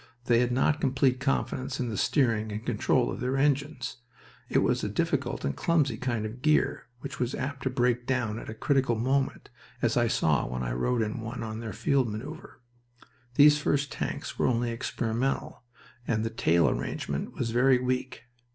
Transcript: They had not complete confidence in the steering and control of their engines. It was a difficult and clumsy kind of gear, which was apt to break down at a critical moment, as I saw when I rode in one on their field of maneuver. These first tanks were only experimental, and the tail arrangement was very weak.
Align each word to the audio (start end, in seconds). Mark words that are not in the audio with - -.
They 0.25 0.39
had 0.39 0.51
not 0.51 0.81
complete 0.81 1.19
confidence 1.19 1.79
in 1.79 1.89
the 1.89 1.95
steering 1.95 2.51
and 2.51 2.65
control 2.65 3.11
of 3.11 3.19
their 3.19 3.37
engines. 3.37 3.97
It 4.49 4.63
was 4.63 4.83
a 4.83 4.89
difficult 4.89 5.45
and 5.45 5.55
clumsy 5.55 5.95
kind 5.95 6.25
of 6.25 6.41
gear, 6.41 6.87
which 7.01 7.19
was 7.19 7.35
apt 7.35 7.61
to 7.61 7.69
break 7.69 8.07
down 8.07 8.39
at 8.39 8.49
a 8.49 8.55
critical 8.55 8.95
moment, 8.95 9.51
as 9.79 9.97
I 9.97 10.07
saw 10.07 10.47
when 10.47 10.63
I 10.63 10.73
rode 10.73 11.03
in 11.03 11.21
one 11.21 11.43
on 11.43 11.59
their 11.59 11.71
field 11.71 12.07
of 12.07 12.13
maneuver. 12.13 12.61
These 13.35 13.59
first 13.59 13.91
tanks 13.91 14.39
were 14.39 14.47
only 14.47 14.71
experimental, 14.71 15.61
and 16.07 16.23
the 16.25 16.31
tail 16.31 16.67
arrangement 16.67 17.35
was 17.35 17.51
very 17.51 17.77
weak. 17.77 18.23